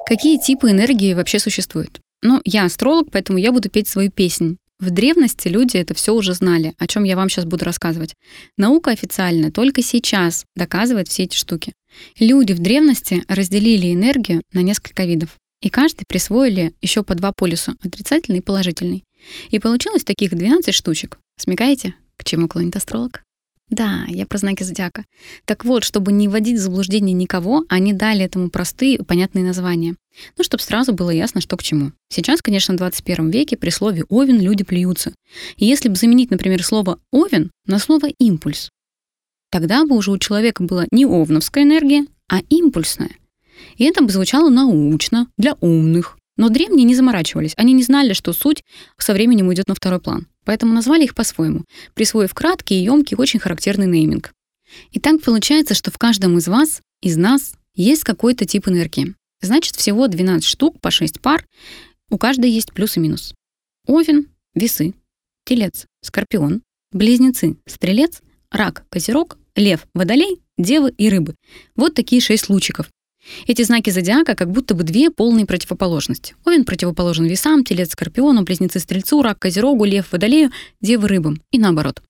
Какие 0.05 0.39
типы 0.39 0.72
энергии 0.72 1.13
вообще 1.13 1.39
существуют? 1.39 2.01
Ну, 2.22 2.41
я 2.43 2.65
астролог, 2.65 3.12
поэтому 3.13 3.38
я 3.38 3.53
буду 3.53 3.69
петь 3.69 3.88
свою 3.88 4.12
песнь. 4.12 4.57
В 4.79 4.89
древности 4.89 5.48
люди 5.48 5.77
это 5.77 5.94
все 5.94 6.13
уже 6.13 6.34
знали, 6.34 6.74
о 6.77 6.88
чем 6.88 7.05
я 7.05 7.15
вам 7.15 7.29
сейчас 7.29 7.46
буду 7.46 7.63
рассказывать. 7.63 8.13
Наука 8.58 8.91
официально 8.91 9.51
только 9.51 9.82
сейчас 9.82 10.46
доказывает 10.55 11.08
все 11.08 11.24
эти 11.24 11.38
штуки. 11.38 11.74
Люди 12.20 12.51
в 12.51 12.60
древности 12.60 13.24
разделили 13.29 13.94
энергию 13.94 14.41
на 14.51 14.60
несколько 14.60 15.05
видов. 15.05 15.29
И 15.62 15.70
каждый 15.70 16.03
присвоили 16.08 16.74
еще 16.82 17.03
по 17.03 17.15
два 17.15 17.32
полюса, 17.32 17.75
отрицательный 17.84 18.39
и 18.39 18.44
положительный. 18.44 19.03
И 19.50 19.60
получилось 19.60 20.03
таких 20.03 20.32
12 20.32 20.74
штучек. 20.74 21.20
Смекаете, 21.38 21.96
к 22.17 22.25
чему 22.25 22.48
клонит 22.48 22.75
астролог? 22.75 23.25
Да, 23.69 24.05
я 24.07 24.27
про 24.27 24.38
знаки 24.38 24.63
зодиака. 24.63 25.05
Так 25.45 25.65
вот, 25.65 25.84
чтобы 25.84 26.12
не 26.12 26.27
вводить 26.27 26.57
в 26.57 26.62
заблуждение 26.62 27.13
никого, 27.13 27.65
они 27.67 27.93
дали 27.93 28.24
этому 28.24 28.50
простые 28.50 28.95
и 28.95 29.03
понятные 29.03 29.43
названия. 29.43 29.95
Ну, 30.38 30.43
чтобы 30.43 30.62
сразу 30.62 30.93
было 30.93 31.10
ясно, 31.10 31.41
что 31.41 31.57
к 31.57 31.63
чему. 31.63 31.91
Сейчас, 32.10 32.41
конечно, 32.41 32.75
в 32.75 32.77
21 32.77 33.31
веке 33.31 33.57
при 33.57 33.72
слове 33.72 34.03
«овен» 34.07 34.39
люди 34.39 34.63
плюются. 34.63 35.13
И 35.57 35.65
если 35.65 35.89
бы 35.89 35.95
заменить, 35.95 36.29
например, 36.29 36.63
слово 36.63 37.00
«овен» 37.12 37.51
на 37.65 37.79
слово 37.79 38.10
«импульс», 38.19 38.69
тогда 39.50 39.84
бы 39.86 39.95
уже 39.95 40.12
у 40.12 40.17
человека 40.19 40.63
была 40.63 40.86
не 40.91 41.05
овновская 41.05 41.63
энергия, 41.63 42.05
а 42.29 42.41
импульсная. 42.50 43.12
И 43.77 43.86
это 43.86 44.03
бы 44.03 44.12
звучало 44.12 44.50
научно, 44.50 45.27
для 45.38 45.55
умных. 45.60 46.17
Но 46.38 46.50
древние 46.50 46.86
не 46.86 46.96
заморачивались. 46.96 47.54
Они 47.56 47.74
не 47.74 47.84
знали, 47.84 48.13
что 48.13 48.34
суть 48.34 48.63
со 48.98 49.13
временем 49.13 49.48
уйдет 49.48 49.68
на 49.68 49.75
второй 49.75 50.00
план. 50.00 50.27
Поэтому 50.44 50.74
назвали 50.74 51.04
их 51.04 51.15
по-своему, 51.15 51.63
присвоив 51.94 52.34
краткий 52.34 52.75
и 52.75 52.84
емкий, 52.84 53.15
очень 53.18 53.39
характерный 53.39 53.88
нейминг. 53.88 54.34
И 54.92 55.00
так 55.00 55.22
получается, 55.22 55.74
что 55.74 55.92
в 55.92 55.98
каждом 55.98 56.38
из 56.38 56.48
вас, 56.48 56.82
из 57.01 57.18
нас, 57.18 57.54
есть 57.74 58.04
какой-то 58.04 58.46
тип 58.46 58.68
энергии. 58.68 59.15
Значит, 59.42 59.75
всего 59.75 60.08
12 60.08 60.46
штук 60.46 60.80
по 60.80 60.92
6 60.92 61.22
пар. 61.22 61.46
У 62.10 62.18
каждой 62.18 62.50
есть 62.50 62.74
плюс 62.74 62.98
и 62.98 63.00
минус. 63.00 63.34
Овен, 63.88 64.27
весы, 64.54 64.94
телец, 65.46 65.86
скорпион, 66.01 66.62
близнецы, 66.92 67.58
стрелец, 67.65 68.22
рак, 68.51 68.86
козерог, 68.89 69.38
лев, 69.56 69.86
водолей, 69.94 70.42
девы 70.58 70.92
и 70.98 71.10
рыбы. 71.10 71.36
Вот 71.75 71.94
такие 71.94 72.22
шесть 72.22 72.50
лучиков. 72.50 72.89
Эти 73.48 73.63
знаки 73.63 73.89
зодиака 73.89 74.36
как 74.36 74.51
будто 74.51 74.75
бы 74.75 74.84
две 74.84 75.10
полные 75.10 75.46
противоположности. 75.46 76.36
Овен 76.46 76.65
противоположен 76.65 77.25
весам, 77.25 77.63
телец 77.63 77.91
скорпиону, 77.91 78.44
близнецы 78.44 78.79
стрельцу, 78.79 79.22
рак 79.22 79.39
козерогу, 79.39 79.86
лев 79.86 80.12
водолею, 80.12 80.51
девы 80.82 81.08
рыбам. 81.08 81.41
И 81.51 81.60
наоборот. 81.60 82.01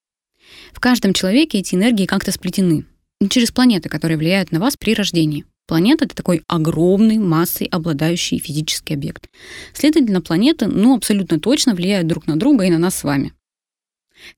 В 0.73 0.79
каждом 0.79 1.13
человеке 1.13 1.59
эти 1.59 1.75
энергии 1.75 2.05
как-то 2.05 2.31
сплетены. 2.31 2.85
Через 3.29 3.51
планеты, 3.51 3.89
которые 3.89 4.17
влияют 4.17 4.51
на 4.51 4.59
вас 4.59 4.75
при 4.77 4.93
рождении. 4.93 5.45
Планета— 5.67 6.05
это 6.05 6.15
такой 6.15 6.43
огромный, 6.47 7.17
массой 7.17 7.65
обладающий 7.65 8.37
физический 8.37 8.93
объект. 8.93 9.29
Следовательно, 9.73 10.21
планеты, 10.21 10.67
ну, 10.67 10.95
абсолютно 10.95 11.39
точно 11.39 11.73
влияют 11.73 12.07
друг 12.07 12.27
на 12.27 12.37
друга 12.37 12.65
и 12.65 12.69
на 12.69 12.77
нас 12.77 12.95
с 12.95 13.03
вами. 13.03 13.33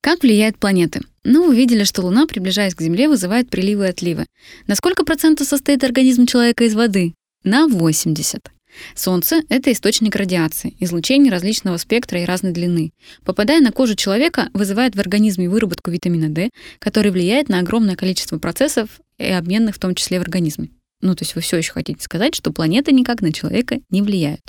Как 0.02 0.24
влияют 0.24 0.58
планеты? 0.58 1.02
Ну, 1.24 1.48
вы 1.48 1.56
видели, 1.56 1.84
что 1.84 2.02
Луна, 2.02 2.26
приближаясь 2.26 2.76
к 2.76 2.82
Земле, 2.82 3.10
вызывает 3.10 3.50
приливы 3.50 3.86
и 3.86 3.90
отливы. 3.90 4.26
На 4.68 4.76
сколько 4.76 5.04
процентов 5.04 5.48
состоит 5.48 5.84
организм 5.84 6.26
человека 6.26 6.64
из 6.64 6.74
воды? 6.74 7.14
На 7.44 7.68
80. 7.68 8.52
Солнце— 8.96 9.42
это 9.50 9.72
источник 9.72 10.16
радиации, 10.16 10.76
излучений 10.80 11.30
различного 11.30 11.78
спектра 11.78 12.22
и 12.22 12.26
разной 12.26 12.52
длины. 12.52 12.92
Попадая 13.24 13.60
на 13.62 13.72
кожу 13.72 13.96
человека, 13.96 14.50
вызывает 14.54 14.96
в 14.96 15.00
организме 15.00 15.50
выработку 15.50 15.92
витамина 15.92 16.30
D, 16.30 16.50
который 16.80 17.12
влияет 17.12 17.50
на 17.50 17.60
огромное 17.60 17.96
количество 17.96 18.38
процессов 18.38 19.00
и 19.18 19.26
обменных 19.26 19.76
в 19.76 19.80
том 19.80 19.96
числе 19.96 20.20
в 20.20 20.24
организме. 20.24 20.70
Ну, 21.02 21.16
то 21.16 21.24
есть 21.24 21.36
вы 21.36 21.42
все 21.42 21.58
еще 21.58 21.74
хотите 21.74 22.02
сказать, 22.02 22.36
что 22.36 22.52
планеты 22.52 22.92
никак 22.92 23.22
на 23.22 23.32
человека 23.32 23.80
не 23.90 24.02
влияют. 24.02 24.42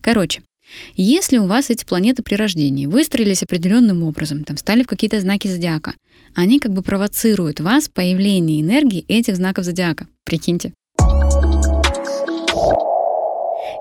Короче, 0.00 0.42
если 0.94 1.38
у 1.38 1.46
вас 1.46 1.70
эти 1.70 1.84
планеты 1.84 2.22
при 2.22 2.34
рождении 2.34 2.86
выстроились 2.86 3.42
определенным 3.42 4.02
образом, 4.02 4.44
там 4.44 4.56
стали 4.56 4.82
в 4.82 4.86
какие-то 4.86 5.20
знаки 5.20 5.48
зодиака, 5.48 5.94
они 6.34 6.58
как 6.58 6.72
бы 6.72 6.82
провоцируют 6.82 7.60
вас 7.60 7.88
появление 7.88 8.60
энергии 8.60 9.04
этих 9.08 9.36
знаков 9.36 9.64
зодиака. 9.64 10.06
Прикиньте. 10.24 10.72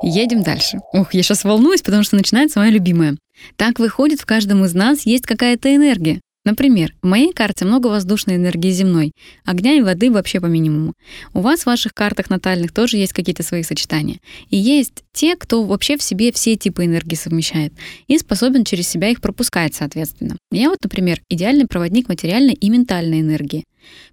Едем 0.04 0.42
дальше. 0.42 0.80
Ух, 0.94 1.14
я 1.14 1.22
сейчас 1.22 1.44
волнуюсь, 1.44 1.82
потому 1.82 2.04
что 2.04 2.16
начинается 2.16 2.60
моя 2.60 2.72
любимая. 2.72 3.18
Так 3.56 3.80
выходит, 3.80 4.20
в 4.20 4.26
каждом 4.26 4.66
из 4.66 4.74
нас 4.74 5.06
есть 5.06 5.26
какая-то 5.26 5.74
энергия. 5.76 6.22
Например, 6.44 6.94
в 7.04 7.08
моей 7.08 7.34
карте 7.34 7.66
много 7.66 7.88
воздушной 7.88 8.38
энергии 8.38 8.72
земной, 8.72 9.12
огня 9.46 9.74
и 9.74 9.82
воды 9.82 10.12
вообще 10.12 10.42
по 10.42 10.48
минимуму. 10.48 10.94
У 11.34 11.42
вас 11.42 11.62
в 11.62 11.66
ваших 11.68 11.94
картах 11.94 12.32
натальных 12.32 12.72
тоже 12.74 12.98
есть 12.98 13.14
какие-то 13.14 13.44
свои 13.44 13.62
сочетания. 13.62 14.18
И 14.50 14.58
есть 14.58 15.04
те, 15.14 15.36
кто 15.36 15.64
вообще 15.64 15.98
в 15.98 16.04
себе 16.04 16.32
все 16.32 16.56
типы 16.56 16.86
энергии 16.86 17.14
совмещает 17.14 17.74
и 18.08 18.18
способен 18.18 18.64
через 18.64 18.88
себя 18.88 19.10
их 19.10 19.22
пропускать, 19.22 19.76
соответственно. 19.76 20.36
Я 20.52 20.70
вот, 20.70 20.80
например, 20.82 21.22
идеальный 21.30 21.68
проводник 21.68 22.10
материальной 22.10 22.54
и 22.54 22.70
ментальной 22.72 23.22
энергии. 23.22 23.64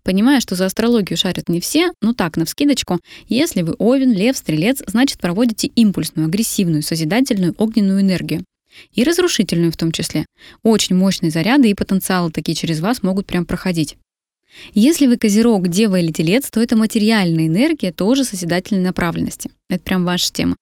Понимая, 0.02 0.40
что 0.40 0.54
за 0.54 0.66
астрологию 0.66 1.16
шарят 1.16 1.48
не 1.48 1.60
все, 1.60 1.92
ну 2.02 2.12
так, 2.12 2.36
на 2.36 2.44
вскидочку, 2.44 3.00
если 3.28 3.62
вы 3.62 3.74
овен, 3.78 4.12
лев, 4.12 4.36
стрелец, 4.36 4.82
значит 4.86 5.18
проводите 5.18 5.68
импульсную, 5.68 6.26
агрессивную, 6.26 6.82
созидательную, 6.82 7.54
огненную 7.58 8.00
энергию. 8.00 8.44
И 8.94 9.04
разрушительную 9.04 9.72
в 9.72 9.76
том 9.76 9.92
числе. 9.92 10.26
Очень 10.62 10.96
мощные 10.96 11.30
заряды 11.30 11.70
и 11.70 11.74
потенциалы 11.74 12.30
такие 12.30 12.54
через 12.54 12.80
вас 12.80 13.02
могут 13.02 13.26
прям 13.26 13.46
проходить. 13.46 13.96
Если 14.74 15.06
вы 15.06 15.16
козерог, 15.16 15.68
дева 15.68 16.00
или 16.00 16.12
телец, 16.12 16.50
то 16.50 16.60
это 16.60 16.76
материальная 16.76 17.46
энергия 17.46 17.92
тоже 17.92 18.24
созидательной 18.24 18.82
направленности. 18.82 19.50
Это 19.68 19.82
прям 19.82 20.04
ваша 20.04 20.32
тема. 20.32 20.56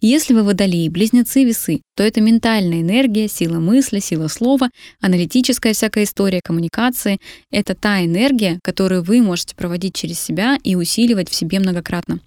Если 0.00 0.34
вы 0.34 0.42
водолеи, 0.42 0.88
близнецы, 0.88 1.44
весы, 1.44 1.80
то 1.94 2.02
это 2.02 2.20
ментальная 2.20 2.80
энергия, 2.80 3.28
сила 3.28 3.60
мысли, 3.60 4.00
сила 4.00 4.26
слова, 4.28 4.68
аналитическая 5.00 5.72
всякая 5.72 6.04
история, 6.04 6.40
коммуникации. 6.42 7.18
Это 7.52 7.74
та 7.74 8.04
энергия, 8.04 8.58
которую 8.64 9.02
вы 9.02 9.22
можете 9.22 9.54
проводить 9.54 9.94
через 9.94 10.18
себя 10.18 10.58
и 10.64 10.74
усиливать 10.74 11.30
в 11.30 11.34
себе 11.34 11.60
многократно. 11.60 12.20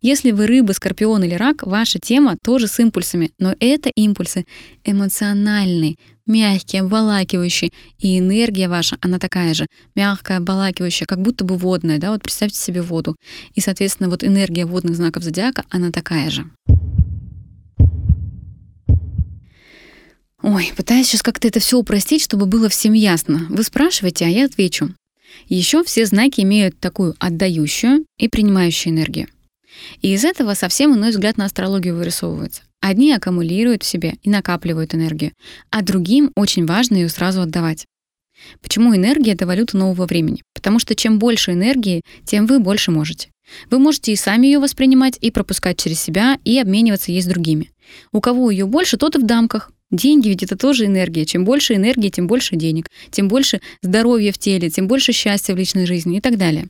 Если 0.00 0.30
вы 0.30 0.46
рыба, 0.46 0.72
скорпион 0.72 1.24
или 1.24 1.34
рак, 1.34 1.62
ваша 1.66 1.98
тема 1.98 2.36
тоже 2.42 2.68
с 2.68 2.78
импульсами, 2.78 3.32
но 3.38 3.54
это 3.60 3.90
импульсы 3.90 4.44
эмоциональные, 4.84 5.96
мягкие, 6.26 6.82
обволакивающие, 6.82 7.70
и 7.98 8.18
энергия 8.18 8.68
ваша, 8.68 8.96
она 9.00 9.18
такая 9.18 9.54
же, 9.54 9.66
мягкая, 9.94 10.38
обволакивающая, 10.38 11.06
как 11.06 11.20
будто 11.20 11.44
бы 11.44 11.56
водная, 11.56 11.98
да, 11.98 12.12
вот 12.12 12.22
представьте 12.22 12.58
себе 12.58 12.82
воду. 12.82 13.16
И, 13.54 13.60
соответственно, 13.60 14.08
вот 14.08 14.24
энергия 14.24 14.66
водных 14.66 14.96
знаков 14.96 15.22
зодиака, 15.22 15.64
она 15.70 15.90
такая 15.90 16.30
же. 16.30 16.44
Ой, 20.42 20.72
пытаюсь 20.76 21.08
сейчас 21.08 21.22
как-то 21.22 21.48
это 21.48 21.58
все 21.58 21.78
упростить, 21.78 22.22
чтобы 22.22 22.46
было 22.46 22.68
всем 22.68 22.92
ясно. 22.92 23.46
Вы 23.48 23.64
спрашиваете, 23.64 24.24
а 24.24 24.28
я 24.28 24.44
отвечу. 24.44 24.94
Еще 25.48 25.82
все 25.84 26.06
знаки 26.06 26.40
имеют 26.42 26.78
такую 26.78 27.14
отдающую 27.18 28.04
и 28.18 28.28
принимающую 28.28 28.92
энергию. 28.92 29.28
И 30.00 30.12
из 30.12 30.24
этого 30.24 30.54
совсем 30.54 30.94
иной 30.94 31.10
взгляд 31.10 31.36
на 31.36 31.44
астрологию 31.44 31.96
вырисовывается. 31.96 32.62
Одни 32.80 33.12
аккумулируют 33.12 33.82
в 33.82 33.86
себе 33.86 34.14
и 34.22 34.30
накапливают 34.30 34.94
энергию, 34.94 35.32
а 35.70 35.82
другим 35.82 36.30
очень 36.36 36.66
важно 36.66 36.96
ее 36.96 37.08
сразу 37.08 37.40
отдавать. 37.40 37.86
Почему 38.62 38.94
энергия— 38.94 39.32
это 39.34 39.46
валюта 39.46 39.76
нового 39.76 40.06
времени? 40.06 40.42
Потому 40.54 40.78
что 40.78 40.94
чем 40.94 41.18
больше 41.18 41.52
энергии, 41.52 42.02
тем 42.24 42.46
вы 42.46 42.60
больше 42.60 42.90
можете. 42.90 43.30
Вы 43.70 43.78
можете 43.78 44.12
и 44.12 44.16
сами 44.16 44.46
ее 44.46 44.58
воспринимать, 44.58 45.18
и 45.20 45.30
пропускать 45.30 45.78
через 45.78 46.00
себя, 46.00 46.38
и 46.44 46.58
обмениваться 46.58 47.10
ей 47.10 47.22
с 47.22 47.26
другими. 47.26 47.70
У 48.12 48.20
кого 48.20 48.50
ее 48.50 48.66
больше, 48.66 48.96
тот 48.96 49.16
и 49.16 49.18
в 49.18 49.26
дамках. 49.26 49.70
Деньги 49.90 50.28
ведь 50.28 50.42
это 50.42 50.56
тоже 50.56 50.84
энергия. 50.84 51.24
Чем 51.24 51.44
больше 51.44 51.74
энергии, 51.74 52.10
тем 52.10 52.26
больше 52.26 52.56
денег. 52.56 52.88
Тем 53.10 53.28
больше 53.28 53.60
здоровья 53.82 54.32
в 54.32 54.38
теле, 54.38 54.68
тем 54.68 54.86
больше 54.86 55.12
счастья 55.12 55.54
в 55.54 55.56
личной 55.56 55.86
жизни 55.86 56.18
и 56.18 56.20
так 56.20 56.36
далее. 56.36 56.68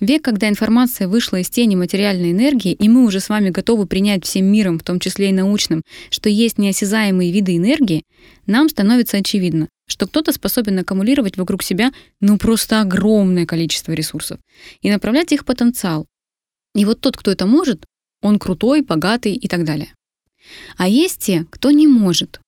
Век, 0.00 0.22
когда 0.22 0.48
информация 0.48 1.08
вышла 1.08 1.36
из 1.38 1.50
тени 1.50 1.76
материальной 1.76 2.32
энергии, 2.32 2.72
и 2.72 2.88
мы 2.88 3.04
уже 3.04 3.20
с 3.20 3.28
вами 3.28 3.50
готовы 3.50 3.86
принять 3.86 4.24
всем 4.24 4.46
миром, 4.46 4.78
в 4.78 4.82
том 4.82 5.00
числе 5.00 5.30
и 5.30 5.32
научным, 5.32 5.82
что 6.10 6.28
есть 6.28 6.58
неосязаемые 6.58 7.32
виды 7.32 7.56
энергии, 7.56 8.04
нам 8.46 8.68
становится 8.68 9.18
очевидно, 9.18 9.68
что 9.88 10.06
кто-то 10.06 10.32
способен 10.32 10.78
аккумулировать 10.78 11.36
вокруг 11.36 11.62
себя 11.62 11.92
ну 12.20 12.38
просто 12.38 12.80
огромное 12.80 13.46
количество 13.46 13.92
ресурсов 13.92 14.38
и 14.82 14.90
направлять 14.90 15.32
их 15.32 15.44
потенциал. 15.44 16.06
И 16.74 16.84
вот 16.84 17.00
тот, 17.00 17.16
кто 17.16 17.30
это 17.30 17.46
может, 17.46 17.84
он 18.22 18.38
крутой, 18.38 18.82
богатый 18.82 19.34
и 19.34 19.48
так 19.48 19.64
далее. 19.64 19.92
А 20.76 20.88
есть 20.88 21.20
те, 21.20 21.46
кто 21.50 21.70
не 21.70 21.86
может, 21.86 22.40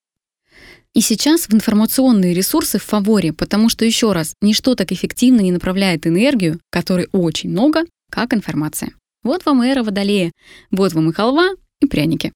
и 0.95 1.01
сейчас 1.01 1.49
в 1.49 1.55
информационные 1.55 2.35
ресурсы 2.35 2.79
в 2.79 2.83
фаворе, 2.83 3.33
потому 3.33 3.69
что, 3.69 3.85
еще 3.85 4.13
раз, 4.13 4.35
ничто 4.41 4.75
так 4.75 4.93
эффективно 4.93 5.41
не 5.41 5.53
направляет 5.53 6.07
энергию, 6.07 6.61
которой 6.71 7.09
очень 7.13 7.51
много, 7.51 7.85
как 8.11 8.35
информация. 8.35 8.91
Вот 9.23 9.45
вам 9.45 9.63
эра 9.63 9.83
Водолея, 9.83 10.33
вот 10.71 10.93
вам 10.93 11.11
и 11.11 11.13
халва, 11.13 11.51
и 11.81 11.87
пряники. 11.87 12.33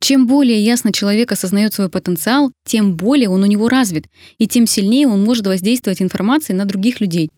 Чем 0.00 0.26
более 0.26 0.60
ясно 0.62 0.92
человек 0.92 1.32
осознает 1.32 1.74
свой 1.74 1.90
потенциал, 1.90 2.52
тем 2.64 2.96
более 2.96 3.28
он 3.28 3.42
у 3.42 3.46
него 3.46 3.68
развит, 3.68 4.06
и 4.38 4.46
тем 4.46 4.66
сильнее 4.66 5.06
он 5.06 5.22
может 5.22 5.46
воздействовать 5.46 6.00
информацией 6.00 6.56
на 6.56 6.64
других 6.64 7.00
людей, 7.00 7.30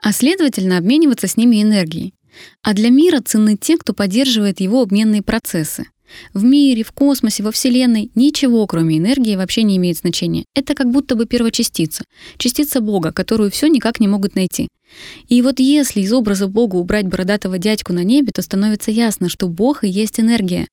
а 0.00 0.12
следовательно 0.12 0.78
обмениваться 0.78 1.26
с 1.26 1.36
ними 1.36 1.62
энергией. 1.62 2.14
А 2.62 2.74
для 2.74 2.90
мира 2.90 3.20
ценны 3.20 3.56
те, 3.56 3.78
кто 3.78 3.92
поддерживает 3.92 4.60
его 4.60 4.82
обменные 4.82 5.22
процессы. 5.22 5.86
В 6.32 6.44
мире, 6.44 6.82
в 6.84 6.92
космосе, 6.92 7.42
во 7.42 7.52
Вселенной 7.52 8.10
ничего, 8.14 8.66
кроме 8.66 8.98
энергии, 8.98 9.36
вообще 9.36 9.62
не 9.62 9.76
имеет 9.76 9.98
значения. 9.98 10.44
Это 10.54 10.74
как 10.74 10.90
будто 10.90 11.14
бы 11.16 11.26
первочастица, 11.26 12.04
частица 12.38 12.80
Бога, 12.80 13.12
которую 13.12 13.50
все 13.50 13.68
никак 13.68 14.00
не 14.00 14.08
могут 14.08 14.34
найти. 14.34 14.68
И 15.28 15.42
вот 15.42 15.60
если 15.60 16.00
из 16.00 16.12
образа 16.12 16.46
Бога 16.46 16.76
убрать 16.76 17.06
бородатого 17.06 17.58
дядьку 17.58 17.92
на 17.92 18.04
небе, 18.04 18.30
то 18.32 18.42
становится 18.42 18.90
ясно, 18.90 19.28
что 19.28 19.48
Бог 19.48 19.84
и 19.84 19.88
есть 19.88 20.20
энергия. 20.20 20.66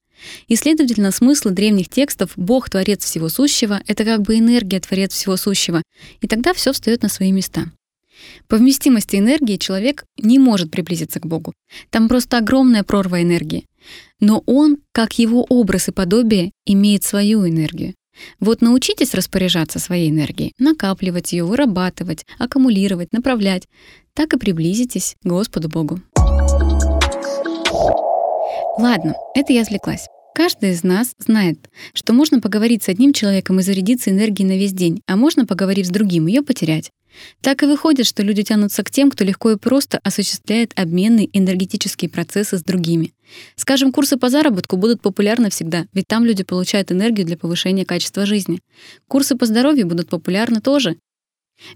И, 0.48 0.56
следовательно, 0.56 1.12
смыслы 1.12 1.52
древних 1.52 1.90
текстов 1.90 2.34
«Бог— 2.36 2.70
творец 2.72 3.04
всего 3.04 3.30
сущего»— 3.30 3.82
это 3.88 4.06
как 4.06 4.22
бы 4.22 4.38
энергия— 4.38 4.80
творец 4.82 5.14
всего 5.14 5.36
сущего. 5.38 5.82
И 6.22 6.28
тогда 6.28 6.54
все 6.54 6.74
встает 6.74 7.02
на 7.02 7.10
свои 7.10 7.32
места. 7.32 7.72
По 8.48 8.58
вместимости 8.58 9.16
энергии 9.16 9.58
человек 9.58 10.06
не 10.18 10.40
может 10.40 10.72
приблизиться 10.72 11.20
к 11.20 11.26
Богу. 11.26 11.54
Там 11.90 12.08
просто 12.08 12.38
огромная 12.38 12.84
прорва 12.84 13.22
энергии. 13.22 13.66
Но 14.20 14.44
он, 14.46 14.78
как 14.92 15.18
его 15.18 15.46
образ 15.50 15.88
и 15.88 15.92
подобие, 15.92 16.52
имеет 16.66 17.04
свою 17.04 17.48
энергию. 17.48 17.96
Вот 18.40 18.62
научитесь 18.62 19.14
распоряжаться 19.14 19.80
своей 19.80 20.10
энергией, 20.10 20.54
накапливать 20.60 21.34
ее, 21.34 21.44
вырабатывать, 21.44 22.26
аккумулировать, 22.38 23.14
направлять. 23.14 23.68
Так 24.14 24.34
и 24.34 24.38
приблизитесь 24.38 25.16
к 25.24 25.28
Господу 25.28 25.70
Богу. 25.70 26.02
Ладно, 28.78 29.16
это 29.36 29.54
я 29.54 29.62
отвлеклась. 29.62 30.08
Каждый 30.34 30.72
из 30.72 30.84
нас 30.84 31.14
знает, 31.20 31.70
что 31.94 32.14
можно 32.14 32.40
поговорить 32.40 32.84
с 32.84 32.90
одним 32.90 33.14
человеком 33.14 33.60
и 33.60 33.64
зарядиться 33.64 34.10
энергией 34.10 34.48
на 34.48 34.58
весь 34.58 34.72
день, 34.72 35.02
а 35.06 35.16
можно, 35.16 35.46
поговорив 35.46 35.86
с 35.86 35.90
другим, 35.90 36.28
ее 36.28 36.42
потерять. 36.42 36.92
Так 37.42 37.64
и 37.64 37.66
выходит, 37.66 38.06
что 38.06 38.24
люди 38.24 38.44
тянутся 38.44 38.84
к 38.84 38.92
тем, 38.92 39.12
кто 39.12 39.24
легко 39.24 39.52
и 39.52 39.58
просто 39.58 40.00
осуществляет 40.04 40.72
обменные 40.76 41.30
энергетические 41.38 42.10
процессы 42.10 42.58
с 42.58 42.64
другими. 42.64 43.14
Скажем, 43.56 43.92
курсы 43.92 44.18
по 44.18 44.30
заработку 44.30 44.78
будут 44.78 45.02
популярны 45.02 45.50
всегда, 45.50 45.86
ведь 45.94 46.08
там 46.08 46.26
люди 46.26 46.44
получают 46.44 46.92
энергию 46.92 47.26
для 47.26 47.38
повышения 47.38 47.86
качества 47.86 48.26
жизни. 48.26 48.60
Курсы 49.08 49.36
по 49.36 49.46
здоровью 49.46 49.88
будут 49.88 50.10
популярны 50.10 50.62
тоже, 50.62 50.98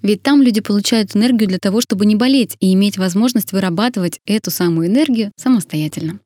ведь 0.02 0.24
там 0.24 0.42
люди 0.42 0.62
получают 0.62 1.16
энергию 1.16 1.48
для 1.48 1.60
того, 1.60 1.82
чтобы 1.82 2.06
не 2.06 2.16
болеть 2.16 2.58
и 2.60 2.74
иметь 2.74 2.98
возможность 2.98 3.52
вырабатывать 3.52 4.20
эту 4.26 4.52
самую 4.52 4.88
энергию 4.88 5.32
самостоятельно. 5.38 6.20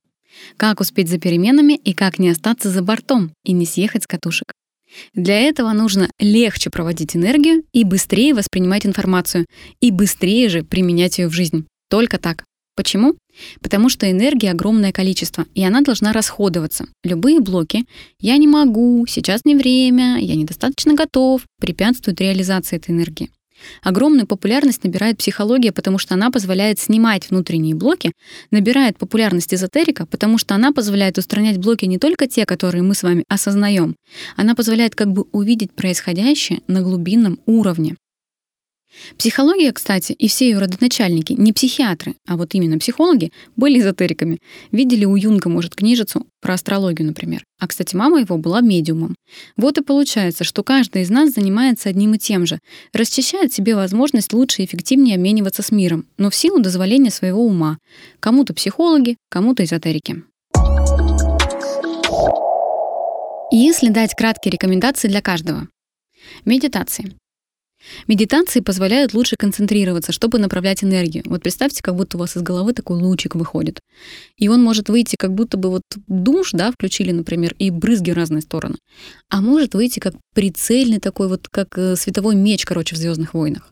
Как 0.58 0.80
успеть 0.80 1.10
за 1.10 1.20
переменами 1.20 1.74
и 1.74 1.94
как 1.94 2.20
не 2.20 2.30
остаться 2.30 2.70
за 2.70 2.82
бортом 2.82 3.34
и 3.44 3.52
не 3.52 3.66
съехать 3.66 4.04
с 4.04 4.08
катушек. 4.08 4.54
Для 5.14 5.40
этого 5.40 5.72
нужно 5.74 6.10
легче 6.20 6.70
проводить 6.70 7.16
энергию 7.16 7.64
и 7.74 7.84
быстрее 7.84 8.34
воспринимать 8.34 8.86
информацию, 8.86 9.46
и 9.82 9.92
быстрее 9.92 10.50
же 10.50 10.64
применять 10.64 11.20
ее 11.20 11.28
в 11.28 11.34
жизнь. 11.34 11.66
Только 11.90 12.18
так. 12.18 12.44
Почему? 12.76 13.16
Потому 13.62 13.90
что 13.90 14.10
энергии 14.10 14.48
огромное 14.48 14.94
количество, 14.94 15.46
и 15.54 15.64
она 15.64 15.82
должна 15.82 16.14
расходоваться. 16.14 16.86
Любые 17.04 17.42
блоки 17.42 17.86
«я 18.22 18.38
не 18.38 18.48
могу», 18.48 19.06
«сейчас 19.06 19.44
не 19.44 19.56
время», 19.56 20.18
«я 20.20 20.36
недостаточно 20.36 20.94
готов» 20.94 21.42
препятствуют 21.60 22.22
реализации 22.22 22.78
этой 22.78 22.92
энергии. 22.92 23.30
Огромную 23.82 24.28
популярность 24.28 24.84
набирает 24.84 25.18
психология, 25.18 25.72
потому 25.72 25.98
что 25.98 26.14
она 26.14 26.32
позволяет 26.32 26.80
снимать 26.80 27.30
внутренние 27.30 27.76
блоки, 27.76 28.12
набирает 28.52 28.98
популярность 28.98 29.54
эзотерика, 29.54 30.06
потому 30.06 30.38
что 30.38 30.56
она 30.56 30.72
позволяет 30.72 31.18
устранять 31.18 31.58
блоки 31.58 31.86
не 31.86 31.98
только 31.98 32.28
те, 32.28 32.46
которые 32.46 32.84
мы 32.84 32.96
с 32.96 33.04
вами 33.04 33.24
осознаем, 33.28 33.96
она 34.36 34.56
позволяет 34.56 34.96
как 34.96 35.12
бы 35.12 35.26
увидеть 35.32 35.74
происходящее 35.74 36.62
на 36.68 36.82
глубинном 36.82 37.40
уровне. 37.46 37.96
Психология, 39.18 39.72
кстати, 39.72 40.14
и 40.14 40.28
все 40.28 40.50
ее 40.50 40.60
родоначальники, 40.60 41.34
не 41.34 41.54
психиатры, 41.54 42.16
а 42.28 42.38
вот 42.38 42.54
именно 42.54 42.78
психологи, 42.80 43.32
были 43.56 43.80
эзотериками. 43.80 44.40
Видели 44.72 45.06
у 45.06 45.16
Юнга, 45.16 45.50
может, 45.50 45.76
книжицу 45.76 46.26
про 46.42 46.54
астрологию, 46.54 47.08
например. 47.08 47.44
А, 47.60 47.68
кстати, 47.68 47.96
мама 47.96 48.22
его 48.22 48.38
была 48.38 48.62
медиумом. 48.62 49.16
Вот 49.58 49.78
и 49.78 49.84
получается, 49.84 50.44
что 50.44 50.64
каждый 50.64 51.04
из 51.04 51.10
нас 51.10 51.32
занимается 51.32 51.90
одним 51.90 52.14
и 52.14 52.18
тем 52.18 52.46
же. 52.46 52.60
Расчищает 52.94 53.54
себе 53.54 53.76
возможность 53.76 54.34
лучше 54.34 54.62
и 54.62 54.66
эффективнее 54.66 55.16
обмениваться 55.16 55.62
с 55.62 55.72
миром, 55.72 56.06
но 56.18 56.30
в 56.30 56.36
силу 56.36 56.60
дозволения 56.60 57.12
своего 57.12 57.46
ума. 57.46 57.78
Кому-то 58.20 58.54
психологи, 58.54 59.18
кому-то 59.30 59.64
эзотерики. 59.64 60.24
Если 63.52 63.90
дать 63.90 64.14
краткие 64.16 64.52
рекомендации 64.52 65.08
для 65.08 65.22
каждого. 65.22 65.68
Медитации. 66.46 67.16
Медитации 68.08 68.60
позволяют 68.60 69.14
лучше 69.14 69.36
концентрироваться, 69.38 70.12
чтобы 70.12 70.38
направлять 70.38 70.84
энергию. 70.84 71.24
Вот 71.26 71.42
представьте, 71.42 71.82
как 71.82 71.96
будто 71.96 72.18
у 72.18 72.20
вас 72.20 72.36
из 72.36 72.42
головы 72.42 72.74
такой 72.74 72.98
лучик 72.98 73.36
выходит. 73.36 73.80
И 74.38 74.48
он 74.48 74.62
может 74.64 74.90
выйти, 74.90 75.16
как 75.18 75.34
будто 75.34 75.58
бы 75.58 75.70
вот 75.70 75.84
душ, 76.08 76.52
да, 76.52 76.72
включили, 76.72 77.12
например, 77.12 77.56
и 77.58 77.70
брызги 77.70 78.12
в 78.12 78.16
разные 78.16 78.42
стороны. 78.42 78.76
А 79.30 79.42
может 79.42 79.74
выйти 79.76 80.00
как 80.00 80.16
прицельный 80.34 81.00
такой 81.00 81.28
вот, 81.28 81.48
как 81.50 81.78
э, 81.78 81.96
световой 81.96 82.36
меч, 82.36 82.66
короче, 82.66 82.96
в 82.96 82.98
Звездных 82.98 83.34
войнах. 83.34 83.72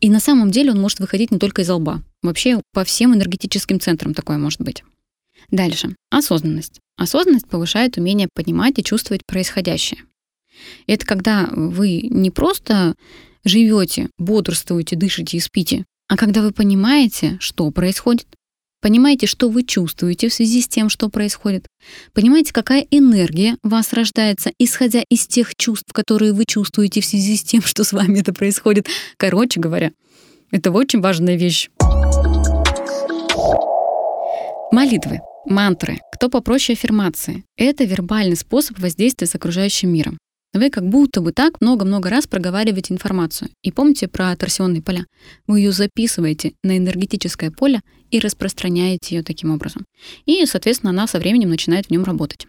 И 0.00 0.10
на 0.10 0.20
самом 0.20 0.50
деле 0.50 0.70
он 0.70 0.80
может 0.80 1.00
выходить 1.00 1.30
не 1.30 1.38
только 1.38 1.62
из 1.62 1.70
лба. 1.70 2.02
Вообще 2.22 2.60
по 2.72 2.84
всем 2.84 3.14
энергетическим 3.14 3.80
центрам 3.80 4.14
такое 4.14 4.38
может 4.38 4.60
быть. 4.60 4.84
Дальше. 5.50 5.96
Осознанность. 6.10 6.80
Осознанность 6.96 7.48
повышает 7.48 7.96
умение 7.96 8.28
понимать 8.32 8.78
и 8.78 8.84
чувствовать 8.84 9.24
происходящее. 9.26 10.02
Это 10.86 11.06
когда 11.06 11.48
вы 11.52 12.02
не 12.02 12.30
просто 12.30 12.94
живете, 13.44 14.08
бодрствуете, 14.18 14.96
дышите 14.96 15.36
и 15.36 15.40
спите, 15.40 15.84
а 16.08 16.16
когда 16.16 16.42
вы 16.42 16.52
понимаете, 16.52 17.36
что 17.40 17.70
происходит, 17.70 18.26
понимаете, 18.80 19.26
что 19.26 19.48
вы 19.48 19.62
чувствуете 19.64 20.28
в 20.28 20.34
связи 20.34 20.62
с 20.62 20.68
тем, 20.68 20.88
что 20.88 21.08
происходит, 21.08 21.66
понимаете, 22.14 22.52
какая 22.52 22.86
энергия 22.90 23.56
вас 23.62 23.92
рождается, 23.92 24.50
исходя 24.58 25.02
из 25.10 25.26
тех 25.26 25.54
чувств, 25.56 25.92
которые 25.92 26.32
вы 26.32 26.44
чувствуете 26.46 27.00
в 27.00 27.04
связи 27.04 27.36
с 27.36 27.42
тем, 27.42 27.62
что 27.62 27.84
с 27.84 27.92
вами 27.92 28.20
это 28.20 28.32
происходит. 28.32 28.86
Короче 29.16 29.60
говоря, 29.60 29.92
это 30.50 30.70
очень 30.70 31.00
важная 31.00 31.36
вещь. 31.36 31.68
Молитвы, 34.70 35.20
мантры, 35.46 35.98
кто 36.12 36.28
попроще 36.28 36.76
аффирмации— 36.76 37.44
это 37.56 37.84
вербальный 37.84 38.36
способ 38.36 38.78
воздействия 38.78 39.26
с 39.26 39.34
окружающим 39.34 39.92
миром. 39.92 40.18
Вы 40.58 40.70
как 40.70 40.88
будто 40.88 41.20
бы 41.20 41.30
так 41.30 41.60
много-много 41.60 42.10
раз 42.10 42.26
проговариваете 42.26 42.92
информацию. 42.92 43.48
И 43.62 43.70
помните 43.70 44.08
про 44.08 44.34
торсионные 44.34 44.82
поля. 44.82 45.06
Вы 45.46 45.60
ее 45.60 45.70
записываете 45.70 46.54
на 46.64 46.76
энергетическое 46.76 47.52
поле 47.52 47.80
и 48.10 48.18
распространяете 48.18 49.14
ее 49.14 49.22
таким 49.22 49.52
образом. 49.52 49.84
И, 50.26 50.44
соответственно, 50.46 50.90
она 50.90 51.06
со 51.06 51.20
временем 51.20 51.50
начинает 51.50 51.86
в 51.86 51.90
нем 51.90 52.02
работать. 52.02 52.48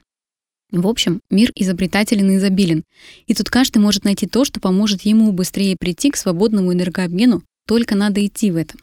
В 0.72 0.88
общем, 0.88 1.22
мир 1.30 1.52
изобретателен 1.54 2.32
и 2.32 2.38
изобилен. 2.38 2.84
И 3.28 3.36
тут 3.36 3.52
каждый 3.52 3.78
может 3.78 4.06
найти 4.06 4.26
то, 4.26 4.44
что 4.44 4.60
поможет 4.60 5.04
ему 5.04 5.32
быстрее 5.32 5.76
прийти 5.80 6.10
к 6.10 6.18
свободному 6.18 6.74
энергообмену, 6.74 7.44
только 7.68 7.94
надо 7.94 8.26
идти 8.26 8.50
в 8.50 8.56
это. 8.56 8.74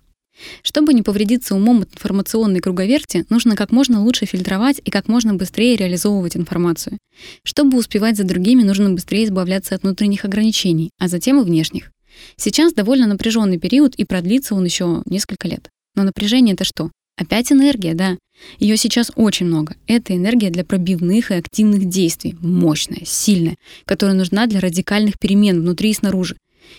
Чтобы 0.62 0.94
не 0.94 1.02
повредиться 1.02 1.54
умом 1.54 1.82
от 1.82 1.94
информационной 1.94 2.60
круговерти, 2.60 3.24
нужно 3.30 3.56
как 3.56 3.72
можно 3.72 4.02
лучше 4.02 4.26
фильтровать 4.26 4.80
и 4.84 4.90
как 4.90 5.08
можно 5.08 5.34
быстрее 5.34 5.76
реализовывать 5.76 6.36
информацию. 6.36 6.98
Чтобы 7.42 7.78
успевать 7.78 8.16
за 8.16 8.24
другими, 8.24 8.62
нужно 8.62 8.90
быстрее 8.90 9.24
избавляться 9.24 9.74
от 9.74 9.82
внутренних 9.82 10.24
ограничений, 10.24 10.90
а 10.98 11.08
затем 11.08 11.40
и 11.40 11.44
внешних. 11.44 11.90
Сейчас 12.36 12.72
довольно 12.72 13.06
напряженный 13.06 13.58
период, 13.58 13.94
и 13.94 14.04
продлится 14.04 14.54
он 14.54 14.64
еще 14.64 15.02
несколько 15.06 15.48
лет. 15.48 15.68
Но 15.94 16.02
напряжение 16.02 16.54
это 16.54 16.64
что? 16.64 16.90
Опять 17.18 17.50
энергия, 17.50 17.94
да. 17.94 18.18
Ее 18.58 18.76
сейчас 18.76 19.10
очень 19.16 19.46
много. 19.46 19.74
Это 19.86 20.14
энергия 20.14 20.50
для 20.50 20.64
пробивных 20.64 21.30
и 21.30 21.34
активных 21.34 21.86
действий, 21.86 22.36
мощная, 22.40 23.04
сильная, 23.06 23.56
которая 23.86 24.16
нужна 24.16 24.46
для 24.46 24.60
радикальных 24.60 25.18
перемен 25.18 25.60
внутри 25.60 25.90
и 25.90 25.94
снаружи. 25.94 26.36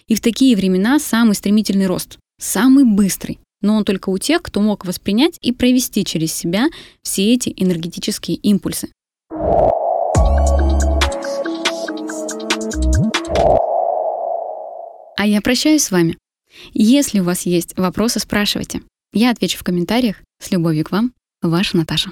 И 0.07 0.15
в 0.15 0.21
такие 0.21 0.55
времена 0.55 0.99
самый 0.99 1.33
стремительный 1.33 1.87
рост, 1.87 2.19
самый 2.39 2.83
быстрый, 2.83 3.39
но 3.61 3.75
он 3.75 3.85
только 3.85 4.09
у 4.09 4.17
тех, 4.17 4.41
кто 4.41 4.61
мог 4.61 4.85
воспринять 4.85 5.37
и 5.41 5.51
провести 5.51 6.05
через 6.05 6.33
себя 6.33 6.67
все 7.01 7.33
эти 7.33 7.53
энергетические 7.55 8.37
импульсы. 8.37 8.89
А 15.17 15.25
я 15.25 15.41
прощаюсь 15.41 15.83
с 15.83 15.91
вами. 15.91 16.17
Если 16.73 17.19
у 17.19 17.23
вас 17.23 17.45
есть 17.45 17.75
вопросы, 17.77 18.19
спрашивайте. 18.19 18.81
Я 19.13 19.31
отвечу 19.31 19.57
в 19.57 19.63
комментариях. 19.63 20.17
С 20.39 20.51
любовью 20.51 20.85
к 20.85 20.91
вам, 20.91 21.13
ваша 21.41 21.77
Наташа. 21.77 22.11